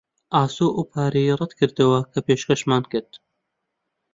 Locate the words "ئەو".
0.75-0.83